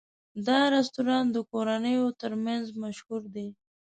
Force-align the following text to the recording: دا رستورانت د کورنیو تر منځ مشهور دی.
دا 0.47 0.59
رستورانت 0.75 1.29
د 1.33 1.37
کورنیو 1.51 2.07
تر 2.21 2.31
منځ 2.45 2.65
مشهور 2.83 3.21
دی. 3.35 3.47